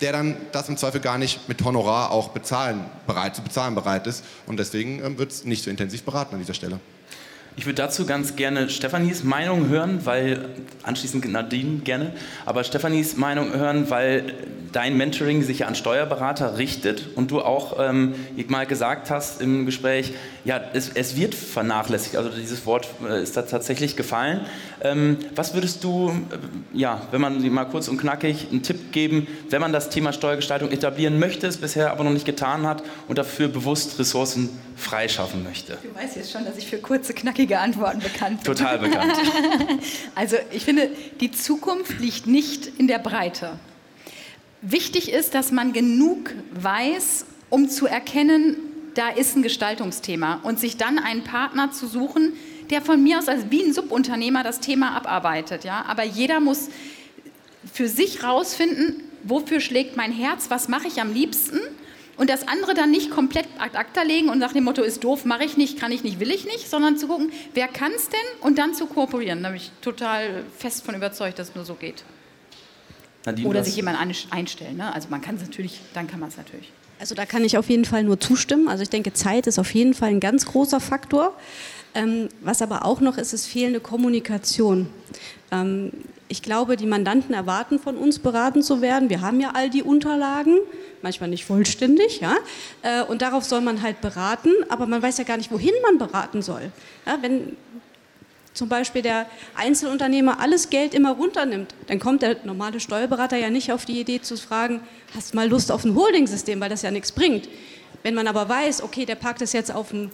der 0.00 0.12
dann 0.12 0.36
das 0.52 0.68
im 0.68 0.76
Zweifel 0.76 1.00
gar 1.00 1.18
nicht 1.18 1.48
mit 1.48 1.62
Honorar 1.64 2.10
auch 2.10 2.28
bezahlen, 2.28 2.84
bereit, 3.06 3.36
zu 3.36 3.42
bezahlen 3.42 3.74
bereit 3.74 4.06
ist. 4.06 4.24
Und 4.46 4.58
deswegen 4.58 5.02
ähm, 5.04 5.18
wird 5.18 5.32
es 5.32 5.44
nicht 5.44 5.64
so 5.64 5.70
intensiv 5.70 6.02
beraten 6.02 6.34
an 6.34 6.40
dieser 6.40 6.54
Stelle. 6.54 6.80
Ich 7.58 7.64
würde 7.64 7.76
dazu 7.76 8.04
ganz 8.04 8.36
gerne 8.36 8.68
Stefanis 8.68 9.24
Meinung 9.24 9.68
hören, 9.68 10.04
weil 10.04 10.50
anschließend 10.82 11.30
Nadine 11.32 11.78
gerne, 11.78 12.12
aber 12.44 12.64
Stefanis 12.64 13.16
Meinung 13.16 13.54
hören, 13.54 13.88
weil 13.88 14.34
dein 14.72 14.98
Mentoring 14.98 15.42
sich 15.42 15.60
ja 15.60 15.66
an 15.66 15.74
Steuerberater 15.74 16.58
richtet 16.58 17.16
und 17.16 17.30
du 17.30 17.40
auch 17.40 17.78
ähm, 17.80 18.14
mal 18.48 18.66
gesagt 18.66 19.10
hast 19.10 19.40
im 19.40 19.64
Gespräch, 19.64 20.12
ja, 20.44 20.60
es, 20.74 20.90
es, 20.92 21.16
wird 21.16 21.34
vernachlässigt, 21.34 22.16
also 22.16 22.28
dieses 22.28 22.66
Wort 22.66 22.86
äh, 23.08 23.22
ist 23.22 23.38
da 23.38 23.42
tatsächlich 23.42 23.96
gefallen. 23.96 24.42
Ähm, 24.82 25.16
was 25.34 25.54
würdest 25.54 25.82
du, 25.82 26.10
äh, 26.10 26.78
ja, 26.78 27.00
wenn 27.10 27.22
man 27.22 27.42
mal 27.50 27.64
kurz 27.64 27.88
und 27.88 27.96
knackig 27.96 28.48
einen 28.50 28.62
Tipp 28.62 28.92
geben, 28.92 29.28
wenn 29.48 29.62
man 29.62 29.72
das 29.72 29.88
Thema 29.88 30.12
Steuergestaltung 30.12 30.70
etablieren 30.70 31.18
möchte, 31.18 31.46
es 31.46 31.56
bisher 31.56 31.90
aber 31.90 32.04
noch 32.04 32.12
nicht 32.12 32.26
getan 32.26 32.66
hat 32.66 32.82
und 33.08 33.16
dafür 33.16 33.48
bewusst 33.48 33.98
Ressourcen 33.98 34.50
freischaffen 34.76 35.42
möchte? 35.42 35.78
Du 35.82 35.98
weißt 35.98 36.16
jetzt 36.16 36.30
schon, 36.30 36.44
dass 36.44 36.58
ich 36.58 36.66
für 36.66 36.78
kurze, 36.78 37.14
knackige 37.14 37.45
Antworten 37.54 38.00
bekannt. 38.00 38.44
Total 38.44 38.78
bekannt. 38.78 39.12
also 40.14 40.36
ich 40.50 40.64
finde, 40.64 40.90
die 41.20 41.30
Zukunft 41.30 42.00
liegt 42.00 42.26
nicht 42.26 42.66
in 42.78 42.88
der 42.88 42.98
Breite. 42.98 43.58
Wichtig 44.62 45.12
ist, 45.12 45.34
dass 45.34 45.52
man 45.52 45.72
genug 45.72 46.32
weiß, 46.52 47.26
um 47.50 47.68
zu 47.68 47.86
erkennen, 47.86 48.56
da 48.94 49.10
ist 49.10 49.36
ein 49.36 49.42
Gestaltungsthema 49.42 50.40
und 50.42 50.58
sich 50.58 50.76
dann 50.76 50.98
einen 50.98 51.22
Partner 51.22 51.70
zu 51.70 51.86
suchen, 51.86 52.32
der 52.70 52.82
von 52.82 53.02
mir 53.02 53.18
aus 53.18 53.28
als 53.28 53.50
wie 53.50 53.62
ein 53.62 53.72
Subunternehmer 53.72 54.42
das 54.42 54.60
Thema 54.60 54.96
abarbeitet. 54.96 55.64
Ja? 55.64 55.84
Aber 55.86 56.02
jeder 56.02 56.40
muss 56.40 56.68
für 57.72 57.88
sich 57.88 58.24
rausfinden, 58.24 59.02
wofür 59.22 59.60
schlägt 59.60 59.96
mein 59.96 60.12
Herz, 60.12 60.50
was 60.50 60.68
mache 60.68 60.88
ich 60.88 61.00
am 61.00 61.12
liebsten 61.12 61.60
und 62.16 62.30
das 62.30 62.48
andere 62.48 62.74
dann 62.74 62.90
nicht 62.90 63.10
komplett 63.10 63.46
ad 63.58 63.76
acta 63.76 64.02
legen 64.02 64.28
und 64.28 64.38
nach 64.38 64.52
dem 64.52 64.64
Motto 64.64 64.82
ist 64.82 65.04
doof, 65.04 65.24
mache 65.24 65.44
ich 65.44 65.56
nicht, 65.56 65.78
kann 65.78 65.92
ich 65.92 66.02
nicht, 66.02 66.18
will 66.20 66.30
ich 66.30 66.44
nicht, 66.44 66.68
sondern 66.68 66.96
zu 66.96 67.08
gucken, 67.08 67.30
wer 67.54 67.68
kann 67.68 67.92
es 67.92 68.08
denn 68.08 68.18
und 68.40 68.58
dann 68.58 68.74
zu 68.74 68.86
kooperieren. 68.86 69.42
Da 69.42 69.50
bin 69.50 69.58
ich 69.58 69.70
total 69.82 70.44
fest 70.56 70.84
von 70.84 70.94
überzeugt, 70.94 71.38
dass 71.38 71.50
es 71.50 71.54
nur 71.54 71.64
so 71.64 71.74
geht. 71.74 72.04
Nadine, 73.26 73.48
Oder 73.48 73.64
sich 73.64 73.76
jemand 73.76 73.98
einstellen. 74.30 74.76
Ne? 74.76 74.94
Also 74.94 75.08
man 75.10 75.20
kann 75.20 75.36
es 75.36 75.42
natürlich, 75.42 75.80
dann 75.94 76.06
kann 76.06 76.20
man 76.20 76.28
es 76.28 76.36
natürlich. 76.36 76.70
Also 76.98 77.14
da 77.14 77.26
kann 77.26 77.44
ich 77.44 77.58
auf 77.58 77.68
jeden 77.68 77.84
Fall 77.84 78.04
nur 78.04 78.18
zustimmen. 78.18 78.68
Also 78.68 78.82
ich 78.82 78.88
denke, 78.88 79.12
Zeit 79.12 79.46
ist 79.46 79.58
auf 79.58 79.74
jeden 79.74 79.94
Fall 79.94 80.10
ein 80.10 80.20
ganz 80.20 80.46
großer 80.46 80.80
Faktor. 80.80 81.34
Ähm, 81.94 82.28
was 82.40 82.62
aber 82.62 82.84
auch 82.84 83.00
noch 83.00 83.18
ist, 83.18 83.32
ist 83.32 83.46
fehlende 83.46 83.80
Kommunikation. 83.80 84.88
Ähm, 85.50 85.92
ich 86.28 86.42
glaube, 86.42 86.76
die 86.76 86.86
Mandanten 86.86 87.34
erwarten 87.34 87.78
von 87.78 87.96
uns, 87.96 88.18
beraten 88.18 88.62
zu 88.62 88.80
werden. 88.80 89.10
Wir 89.10 89.20
haben 89.20 89.40
ja 89.40 89.52
all 89.54 89.70
die 89.70 89.82
Unterlagen, 89.82 90.58
manchmal 91.06 91.30
nicht 91.30 91.44
vollständig, 91.44 92.18
ja. 92.18 92.34
Äh, 92.82 93.04
und 93.04 93.22
darauf 93.22 93.44
soll 93.44 93.60
man 93.60 93.80
halt 93.80 94.00
beraten, 94.00 94.50
aber 94.68 94.88
man 94.88 95.00
weiß 95.00 95.18
ja 95.18 95.24
gar 95.24 95.36
nicht, 95.36 95.52
wohin 95.52 95.72
man 95.82 95.98
beraten 95.98 96.42
soll. 96.42 96.72
Ja, 97.06 97.18
wenn 97.22 97.56
zum 98.54 98.68
Beispiel 98.68 99.02
der 99.02 99.26
Einzelunternehmer 99.54 100.40
alles 100.40 100.68
Geld 100.68 100.94
immer 100.94 101.12
runternimmt, 101.12 101.74
dann 101.86 102.00
kommt 102.00 102.22
der 102.22 102.38
normale 102.42 102.80
Steuerberater 102.80 103.36
ja 103.36 103.50
nicht 103.50 103.70
auf 103.70 103.84
die 103.84 104.00
Idee 104.00 104.20
zu 104.20 104.36
fragen, 104.36 104.80
hast 105.14 105.32
mal 105.32 105.48
Lust 105.48 105.70
auf 105.70 105.84
ein 105.84 105.94
Holding-System, 105.94 106.60
weil 106.60 106.70
das 106.70 106.82
ja 106.82 106.90
nichts 106.90 107.12
bringt. 107.12 107.48
Wenn 108.02 108.14
man 108.14 108.26
aber 108.26 108.48
weiß, 108.48 108.82
okay, 108.82 109.04
der 109.04 109.14
packt 109.14 109.42
es 109.42 109.52
jetzt 109.52 109.72
auf 109.72 109.92
ein 109.92 110.10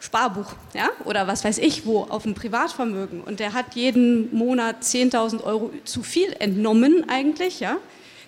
Sparbuch 0.00 0.52
ja? 0.74 0.90
oder 1.06 1.28
was 1.28 1.44
weiß 1.44 1.58
ich 1.58 1.86
wo, 1.86 2.02
auf 2.02 2.26
ein 2.26 2.34
Privatvermögen 2.34 3.22
und 3.22 3.40
der 3.40 3.54
hat 3.54 3.74
jeden 3.74 4.34
Monat 4.36 4.82
10.000 4.82 5.42
Euro 5.44 5.70
zu 5.84 6.02
viel 6.02 6.34
entnommen 6.38 7.08
eigentlich, 7.08 7.60
ja? 7.60 7.78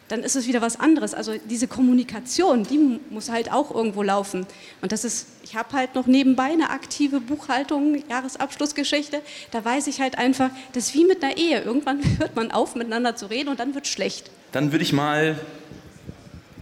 Dann 0.09 0.23
ist 0.23 0.37
es 0.37 0.47
wieder 0.47 0.61
was 0.61 0.79
anderes. 0.79 1.15
Also 1.15 1.35
diese 1.49 1.69
Kommunikation, 1.69 2.65
die 2.65 3.01
muss 3.11 3.31
halt 3.31 3.51
auch 3.51 3.75
irgendwo 3.75 4.03
laufen. 4.03 4.47
Und 4.83 4.93
das 4.93 5.05
ist, 5.05 5.27
ich 5.43 5.57
habe 5.57 5.73
halt 5.73 5.95
noch 5.95 6.07
nebenbei 6.07 6.51
eine 6.53 6.71
aktive 6.71 7.21
Buchhaltung, 7.21 8.03
Jahresabschlussgeschichte. 8.09 9.23
Da 9.53 9.65
weiß 9.65 9.87
ich 9.87 10.01
halt 10.01 10.19
einfach, 10.19 10.51
das 10.73 10.89
ist 10.89 10.95
wie 10.95 11.05
mit 11.05 11.23
einer 11.23 11.37
Ehe. 11.37 11.63
Irgendwann 11.63 12.01
hört 12.19 12.37
man 12.37 12.51
auf, 12.51 12.75
miteinander 12.75 13.17
zu 13.17 13.27
reden 13.27 13.49
und 13.49 13.61
dann 13.61 13.75
wird 13.75 13.87
schlecht. 13.87 14.31
Dann 14.53 14.73
würde 14.73 14.85
ich 14.85 14.93
mal 14.93 15.39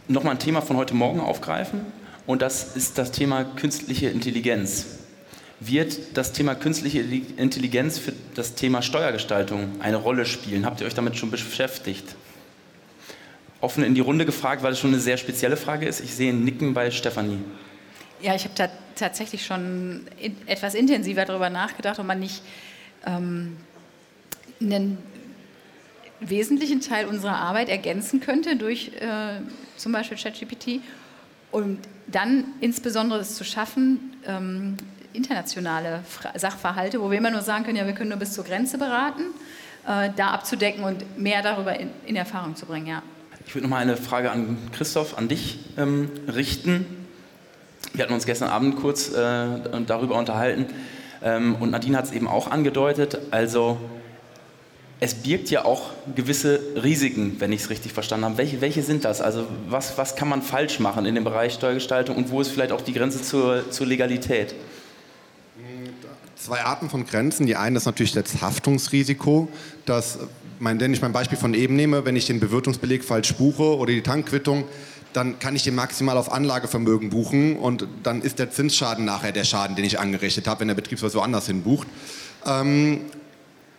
nochmal 0.07 0.35
ein 0.35 0.39
Thema 0.39 0.61
von 0.61 0.77
heute 0.77 0.95
Morgen 0.95 1.21
aufgreifen. 1.21 1.81
Und 2.27 2.43
das 2.43 2.77
ist 2.77 2.99
das 2.99 3.11
Thema 3.11 3.45
künstliche 3.45 4.09
Intelligenz. 4.09 4.87
Wird 5.59 6.17
das 6.17 6.33
Thema 6.33 6.55
künstliche 6.55 7.01
Intelligenz 7.01 7.99
für 7.99 8.13
das 8.35 8.55
Thema 8.55 8.81
Steuergestaltung 8.81 9.81
eine 9.81 9.97
Rolle 9.97 10.25
spielen? 10.25 10.65
Habt 10.65 10.81
ihr 10.81 10.87
euch 10.87 10.95
damit 10.95 11.17
schon 11.17 11.31
beschäftigt? 11.31 12.15
Offen 13.61 13.85
in 13.85 13.95
die 13.95 14.01
Runde 14.01 14.25
gefragt, 14.25 14.63
weil 14.63 14.73
es 14.73 14.79
schon 14.79 14.91
eine 14.91 15.01
sehr 15.01 15.17
spezielle 15.17 15.57
Frage 15.57 15.87
ist. 15.87 16.01
Ich 16.01 16.15
sehe 16.15 16.33
ein 16.33 16.45
Nicken 16.45 16.75
bei 16.75 16.91
Stefanie. 16.91 17.39
Ja, 18.23 18.35
ich 18.35 18.45
habe 18.45 18.55
ta 18.55 18.69
tatsächlich 18.97 19.47
schon 19.47 20.07
in, 20.21 20.37
etwas 20.47 20.75
intensiver 20.75 21.25
darüber 21.25 21.49
nachgedacht, 21.49 21.99
ob 21.99 22.07
man 22.07 22.21
nicht 22.21 22.43
ähm, 23.07 23.57
einen 24.61 24.99
wesentlichen 26.21 26.83
Teil 26.83 27.07
unserer 27.07 27.37
Arbeit 27.37 27.71
ergänzen 27.71 28.21
könnte 28.21 28.57
durch 28.57 28.93
äh, 29.01 29.41
zum 29.77 29.93
Beispiel 29.93 30.19
ChatGPT 30.19 30.81
und 31.51 31.79
dann 32.07 32.45
insbesondere 32.61 33.21
es 33.21 33.37
zu 33.37 33.45
schaffen, 33.45 34.13
ähm, 34.27 34.77
internationale 35.15 36.03
Sachverhalte, 36.35 37.01
wo 37.01 37.11
wir 37.11 37.19
immer 37.19 37.31
nur 37.31 37.41
sagen 37.41 37.65
können, 37.65 37.77
ja, 37.77 37.87
wir 37.87 37.95
können 37.95 38.11
nur 38.11 38.19
bis 38.19 38.35
zur 38.35 38.45
Grenze 38.45 38.77
beraten, 38.77 39.23
äh, 39.87 40.11
da 40.15 40.29
abzudecken 40.29 40.85
und 40.85 41.19
mehr 41.19 41.43
darüber 41.43 41.79
in, 41.79 41.91
in 42.07 42.17
Erfahrung 42.17 42.55
zu 42.55 42.67
bringen, 42.67 42.87
ja. 42.87 43.03
Ich 43.47 43.55
würde 43.55 43.63
noch 43.63 43.71
mal 43.71 43.79
eine 43.79 43.97
Frage 43.97 44.31
an 44.31 44.59
Christoph, 44.73 45.19
an 45.19 45.29
dich 45.29 45.59
ähm, 45.77 46.11
richten. 46.33 46.87
Wir 47.95 48.05
hatten 48.05 48.15
uns 48.15 48.27
gestern 48.27 48.49
Abend 48.49 48.77
kurz 48.77 49.09
äh, 49.13 49.47
darüber 49.87 50.17
unterhalten 50.17 50.67
ähm, 51.23 51.57
und 51.57 51.71
Nadine 51.71 51.97
hat 51.97 52.07
es 52.07 52.13
eben 52.13 52.29
auch 52.29 52.51
angedeutet. 52.51 53.19
Also 53.31 53.79
es 55.01 55.15
birgt 55.15 55.51
ja 55.51 55.65
auch 55.65 55.91
gewisse 56.15 56.61
Risiken, 56.83 57.37
wenn 57.41 57.53
ich 57.53 57.63
es 57.63 57.71
richtig 57.71 57.93
verstanden 57.93 58.27
habe. 58.27 58.39
Welche, 58.39 58.61
welche 58.61 58.83
sind 58.83 59.05
das? 59.05 59.21
Also 59.21 59.47
was, 59.69 59.97
was 59.99 60.15
kann 60.15 60.29
man 60.29 60.43
falsch 60.43 60.79
machen 60.79 61.07
in 61.07 61.15
dem 61.15 61.25
Bereich 61.25 61.55
Steuergestaltung 61.55 62.17
und 62.17 62.31
wo 62.31 62.41
ist 62.41 62.49
vielleicht 62.49 62.73
auch 62.73 62.83
die 62.83 62.93
Grenze 62.93 63.23
zur, 63.23 63.71
zur 63.71 63.87
Legalität? 63.87 64.55
Zwei 66.37 66.61
Arten 66.61 66.89
von 66.89 67.05
Grenzen. 67.05 67.47
Die 67.47 67.57
eine 67.57 67.77
ist 67.77 67.87
natürlich 67.87 68.13
das 68.13 68.41
Haftungsrisiko, 68.41 69.49
dass 69.85 70.21
mein, 70.61 70.79
wenn 70.79 70.93
ich 70.93 71.03
mein 71.03 71.13
Beispiel 71.13 71.39
von 71.39 71.55
eben 71.55 71.75
nehme, 71.75 72.05
wenn 72.05 72.17
ich 72.17 72.27
den 72.27 72.39
Bewirtungsbeleg 72.39 73.03
falsch 73.03 73.35
buche 73.35 73.77
oder 73.77 73.93
die 73.93 74.03
Tankquittung, 74.03 74.65
dann 75.13 75.39
kann 75.39 75.57
ich 75.57 75.65
den 75.65 75.75
maximal 75.75 76.17
auf 76.17 76.31
Anlagevermögen 76.31 77.11
buchen 77.11 77.57
und 77.57 77.89
dann 78.03 78.23
ist 78.23 78.39
der 78.39 78.51
Zinsschaden 78.51 79.05
nachher 79.05 79.33
der 79.33 79.45
Schaden, 79.45 79.75
den 79.75 79.85
ich 79.85 79.99
angerichtet 79.99 80.47
habe, 80.47 80.61
wenn 80.61 80.69
der 80.69 80.77
Betriebswirt 80.77 81.15
woanders 81.15 81.47
hin 81.47 81.63
bucht. 81.63 81.89
Ähm, 82.47 83.01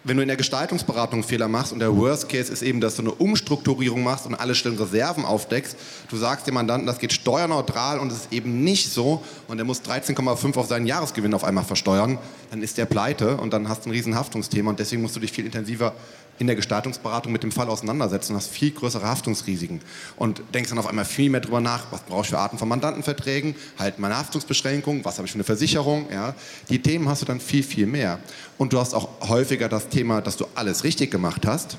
wenn 0.03 0.17
du 0.17 0.23
in 0.23 0.29
der 0.29 0.37
Gestaltungsberatung 0.37 1.21
Fehler 1.21 1.47
machst 1.47 1.71
und 1.71 1.79
der 1.79 1.95
Worst 1.95 2.27
Case 2.27 2.51
ist 2.51 2.63
eben, 2.63 2.81
dass 2.81 2.95
du 2.95 3.03
eine 3.03 3.11
Umstrukturierung 3.11 4.03
machst 4.03 4.25
und 4.25 4.33
alle 4.33 4.55
stillen 4.55 4.77
Reserven 4.77 5.25
aufdeckst, 5.25 5.77
du 6.09 6.17
sagst 6.17 6.47
dem 6.47 6.55
Mandanten, 6.55 6.87
das 6.87 6.97
geht 6.97 7.13
steuerneutral 7.13 7.99
und 7.99 8.11
es 8.11 8.21
ist 8.21 8.33
eben 8.33 8.63
nicht 8.63 8.91
so 8.91 9.23
und 9.47 9.59
er 9.59 9.65
muss 9.65 9.83
13,5 9.83 10.57
auf 10.57 10.65
seinen 10.65 10.87
Jahresgewinn 10.87 11.35
auf 11.35 11.43
einmal 11.43 11.63
versteuern, 11.63 12.17
dann 12.49 12.63
ist 12.63 12.79
der 12.79 12.85
pleite 12.85 13.37
und 13.37 13.53
dann 13.53 13.69
hast 13.69 13.85
du 13.85 13.89
ein 13.89 13.91
riesen 13.91 14.15
Haftungsthema 14.15 14.71
und 14.71 14.79
deswegen 14.79 15.03
musst 15.03 15.15
du 15.15 15.19
dich 15.19 15.31
viel 15.31 15.45
intensiver 15.45 15.93
in 16.39 16.47
der 16.47 16.55
Gestaltungsberatung 16.55 17.31
mit 17.31 17.43
dem 17.43 17.51
Fall 17.51 17.69
auseinandersetzen 17.69 18.31
und 18.31 18.37
hast 18.37 18.49
viel 18.49 18.71
größere 18.71 19.07
Haftungsrisiken 19.07 19.79
und 20.17 20.41
denkst 20.53 20.69
dann 20.69 20.79
auf 20.79 20.87
einmal 20.87 21.05
viel 21.05 21.29
mehr 21.29 21.41
darüber 21.41 21.61
nach, 21.61 21.91
was 21.91 22.01
brauche 22.01 22.21
ich 22.21 22.29
für 22.29 22.39
Arten 22.39 22.57
von 22.57 22.67
Mandantenverträgen, 22.67 23.55
halt 23.77 23.99
meine 23.99 24.17
Haftungsbeschränkung, 24.17 25.05
was 25.05 25.17
habe 25.17 25.27
ich 25.27 25.31
für 25.31 25.37
eine 25.37 25.43
Versicherung, 25.43 26.07
ja. 26.11 26.33
Die 26.69 26.81
Themen 26.81 27.07
hast 27.07 27.21
du 27.21 27.25
dann 27.25 27.39
viel, 27.39 27.63
viel 27.63 27.85
mehr. 27.85 28.19
Und 28.57 28.73
du 28.73 28.79
hast 28.79 28.93
auch 28.93 29.09
häufiger 29.29 29.69
das 29.69 29.89
Thema, 29.89 30.21
dass 30.21 30.37
du 30.37 30.45
alles 30.55 30.83
richtig 30.83 31.11
gemacht 31.11 31.45
hast 31.45 31.77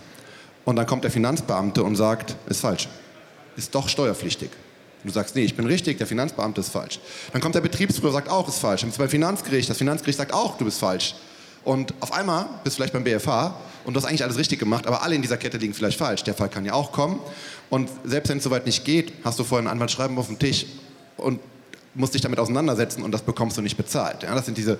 und 0.64 0.76
dann 0.76 0.86
kommt 0.86 1.04
der 1.04 1.10
Finanzbeamte 1.10 1.82
und 1.82 1.96
sagt, 1.96 2.36
ist 2.46 2.60
falsch, 2.60 2.88
ist 3.56 3.74
doch 3.74 3.88
steuerpflichtig. 3.88 4.50
Du 5.04 5.10
sagst, 5.10 5.34
nee, 5.34 5.42
ich 5.42 5.56
bin 5.56 5.66
richtig, 5.66 5.98
der 5.98 6.06
Finanzbeamte 6.06 6.60
ist 6.60 6.68
falsch. 6.68 7.00
Dann 7.32 7.42
kommt 7.42 7.56
der 7.56 7.60
Betriebsprüfer 7.60 8.08
und 8.08 8.14
sagt 8.14 8.28
auch, 8.28 8.48
ist 8.48 8.60
falsch. 8.60 8.82
Dann 8.82 8.90
bist 8.90 8.98
du 8.98 9.02
beim 9.02 9.10
Finanzgericht, 9.10 9.68
das 9.68 9.78
Finanzgericht 9.78 10.18
sagt 10.18 10.32
auch, 10.32 10.56
du 10.56 10.64
bist 10.64 10.78
falsch. 10.78 11.16
Und 11.64 11.92
auf 12.00 12.12
einmal 12.12 12.46
bist 12.62 12.76
du 12.76 12.78
vielleicht 12.78 12.92
beim 12.92 13.02
BFH 13.02 13.54
und 13.84 13.94
du 13.94 14.00
hast 14.00 14.06
eigentlich 14.06 14.24
alles 14.24 14.38
richtig 14.38 14.58
gemacht, 14.58 14.86
aber 14.86 15.02
alle 15.02 15.14
in 15.14 15.22
dieser 15.22 15.36
Kette 15.36 15.58
liegen 15.58 15.74
vielleicht 15.74 15.98
falsch. 15.98 16.24
Der 16.24 16.34
Fall 16.34 16.48
kann 16.48 16.64
ja 16.64 16.72
auch 16.74 16.92
kommen. 16.92 17.20
Und 17.70 17.88
selbst 18.04 18.28
wenn 18.28 18.38
es 18.38 18.44
soweit 18.44 18.66
nicht 18.66 18.84
geht, 18.84 19.12
hast 19.24 19.38
du 19.38 19.44
vorher 19.44 19.66
ein 19.66 19.72
Anwaltsschreiben 19.72 20.16
auf 20.18 20.26
dem 20.26 20.38
Tisch 20.38 20.66
und 21.16 21.40
musst 21.94 22.14
dich 22.14 22.22
damit 22.22 22.38
auseinandersetzen 22.38 23.02
und 23.02 23.12
das 23.12 23.22
bekommst 23.22 23.56
du 23.56 23.62
nicht 23.62 23.76
bezahlt. 23.76 24.22
Ja, 24.22 24.34
das 24.34 24.46
sind 24.46 24.56
diese 24.56 24.78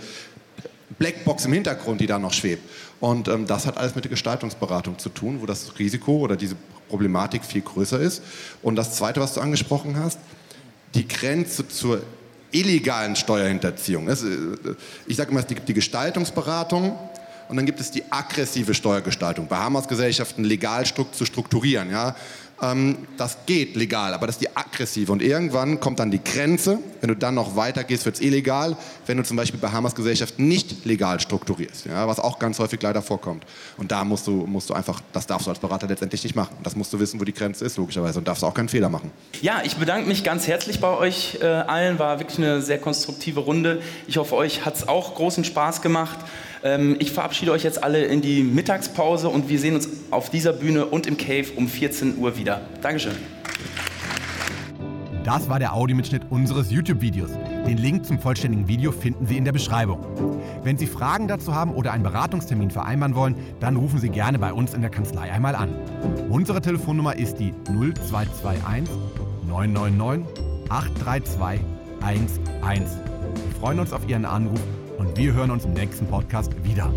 Blackbox 0.99 1.47
im 1.47 1.52
Hintergrund, 1.52 2.00
die 2.00 2.06
da 2.06 2.18
noch 2.18 2.32
schwebt. 2.32 2.62
Und 3.00 3.28
ähm, 3.28 3.47
das 3.47 3.66
hat 3.66 3.76
alles 3.76 3.94
mit 3.94 4.04
der 4.04 4.11
Gestaltungsberatung 4.11 4.99
zu 4.99 5.09
tun, 5.09 5.40
wo 5.40 5.47
das 5.47 5.78
Risiko 5.78 6.18
oder 6.18 6.37
diese 6.37 6.56
Problematik 6.88 7.44
viel 7.44 7.62
größer 7.62 7.99
ist. 7.99 8.23
Und 8.62 8.76
das 8.76 8.94
Zweite, 8.94 9.21
was 9.21 9.35
du 9.35 9.40
angesprochen 9.40 9.97
hast, 9.99 10.18
die 10.94 11.09
Grenze 11.09 11.66
zur 11.66 12.02
illegalen 12.50 13.16
Steuerhinterziehung. 13.16 14.09
Äh, 14.09 14.16
ich 15.06 15.16
sage 15.16 15.30
immer, 15.30 15.42
die, 15.42 15.56
die 15.56 15.75
Gestaltungsberatung 15.75 16.99
und 17.49 17.56
dann 17.56 17.66
gibt 17.66 17.80
es 17.80 17.90
die 17.90 18.04
aggressive 18.11 18.75
Steuergestaltung. 18.75 19.46
Bahamas-Gesellschaften 19.46 20.44
legal 20.44 20.84
zu 20.84 21.25
strukturieren. 21.25 21.90
Ja? 21.90 22.14
ähm, 22.62 22.96
das 23.16 23.38
geht 23.44 23.75
legal, 23.76 24.14
aber 24.14 24.26
das 24.26 24.37
ist 24.37 24.42
die 24.42 24.56
aggressive. 24.56 25.11
Und 25.11 25.20
irgendwann 25.20 25.80
kommt 25.80 25.99
dann 25.99 26.11
die 26.11 26.22
Grenze, 26.22 26.78
wenn 27.00 27.08
du 27.08 27.16
dann 27.16 27.34
noch 27.34 27.56
weiter 27.56 27.84
gehst, 27.84 28.04
wird 28.04 28.16
es 28.16 28.20
illegal, 28.20 28.76
wenn 29.06 29.16
du 29.16 29.25
zum 29.25 29.37
Beispiel 29.37 29.58
Bahamas 29.58 29.94
Gesellschaft 29.94 30.38
nicht 30.38 30.84
legal 30.84 31.18
strukturierst, 31.20 31.87
ja, 31.87 32.06
was 32.06 32.20
auch 32.20 32.38
ganz 32.38 32.58
häufig 32.58 32.80
leider 32.80 33.02
vorkommt. 33.02 33.44
Und 33.76 33.90
da 33.90 34.04
musst 34.04 34.26
du, 34.26 34.46
musst 34.46 34.70
du 34.70 34.75
einfach, 34.75 35.00
das 35.12 35.26
darfst 35.26 35.46
du 35.46 35.50
als 35.50 35.58
Berater 35.58 35.88
letztendlich 35.88 36.22
nicht 36.22 36.37
machen. 36.37 36.56
Das 36.62 36.76
musst 36.76 36.92
du 36.92 37.00
wissen, 37.00 37.20
wo 37.20 37.25
die 37.25 37.34
Grenze 37.34 37.64
ist, 37.64 37.76
logischerweise. 37.76 38.20
Und 38.20 38.28
darfst 38.28 38.44
auch 38.44 38.54
keinen 38.54 38.68
Fehler 38.68 38.88
machen. 38.88 39.11
Ja, 39.40 39.62
ich 39.64 39.76
bedanke 39.76 40.08
mich 40.08 40.22
ganz 40.22 40.46
herzlich 40.46 40.80
bei 40.80 40.96
euch 40.96 41.38
äh, 41.40 41.46
allen. 41.46 41.99
War 41.99 42.20
wirklich 42.20 42.38
eine 42.38 42.62
sehr 42.62 42.78
konstruktive 42.78 43.40
Runde. 43.40 43.82
Ich 44.06 44.16
hoffe, 44.16 44.37
euch 44.37 44.64
hat 44.64 44.76
es 44.76 44.87
auch 44.87 45.14
großen 45.14 45.44
Spaß 45.44 45.82
gemacht. 45.82 46.18
Ähm, 46.64 46.97
ich 46.99 47.11
verabschiede 47.11 47.52
euch 47.52 47.64
jetzt 47.64 47.83
alle 47.83 48.04
in 48.04 48.21
die 48.21 48.42
Mittagspause 48.42 49.28
und 49.28 49.49
wir 49.49 49.59
sehen 49.59 49.75
uns 49.75 49.88
auf 50.11 50.31
dieser 50.31 50.52
Bühne 50.52 50.87
und 50.87 51.07
im 51.07 51.16
Cave 51.16 51.47
um 51.57 51.69
14 51.69 52.19
Uhr 52.19 52.37
wieder. 52.37 52.61
Dankeschön. 52.81 53.14
Das 55.25 55.49
war 55.49 55.61
der 55.61 55.75
Audiomitschnitt 55.75 56.23
unseres 56.31 56.71
YouTube-Videos. 56.73 57.31
Den 57.66 57.78
Link 57.78 58.04
zum 58.04 58.19
vollständigen 58.19 58.66
Video 58.66 58.90
finden 58.90 59.26
Sie 59.26 59.37
in 59.37 59.45
der 59.45 59.52
Beschreibung. 59.52 60.04
Wenn 60.64 60.76
Sie 60.76 60.87
Fragen 60.87 61.28
dazu 61.28 61.54
haben 61.54 61.75
oder 61.75 61.92
einen 61.92 62.02
Beratungstermin 62.02 62.71
vereinbaren 62.71 63.14
wollen, 63.14 63.37
dann 63.61 63.76
rufen 63.76 64.00
Sie 64.00 64.09
gerne 64.09 64.38
bei 64.40 64.52
uns 64.52 64.75
in 64.75 64.81
der 64.81 64.90
Kanzlei 64.90 65.31
einmal 65.31 65.54
an. 65.54 65.75
Unsere 66.28 66.61
Telefonnummer 66.61 67.16
ist 67.16 67.37
die 67.37 67.52
0221 67.69 68.92
999 69.47 70.26
832 70.69 71.64
11. 72.04 72.31
Wir 72.71 73.61
freuen 73.61 73.78
uns 73.78 73.92
auf 73.92 74.09
Ihren 74.09 74.25
Anruf 74.25 74.61
und 75.02 75.16
wir 75.16 75.32
hören 75.32 75.50
uns 75.50 75.64
im 75.64 75.73
nächsten 75.73 76.06
Podcast 76.06 76.52
wieder. 76.64 76.92